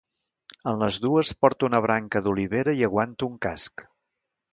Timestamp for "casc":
3.47-3.85